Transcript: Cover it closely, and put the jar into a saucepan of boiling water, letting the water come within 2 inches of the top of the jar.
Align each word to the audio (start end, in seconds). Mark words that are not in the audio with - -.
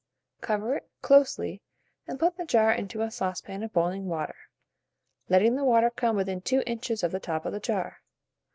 Cover 0.41 0.77
it 0.77 0.89
closely, 1.03 1.61
and 2.07 2.19
put 2.19 2.35
the 2.35 2.43
jar 2.43 2.71
into 2.71 3.03
a 3.03 3.11
saucepan 3.11 3.61
of 3.61 3.71
boiling 3.71 4.07
water, 4.07 4.33
letting 5.29 5.55
the 5.55 5.63
water 5.63 5.91
come 5.91 6.15
within 6.15 6.41
2 6.41 6.63
inches 6.65 7.03
of 7.03 7.11
the 7.11 7.19
top 7.19 7.45
of 7.45 7.53
the 7.53 7.59
jar. 7.59 8.01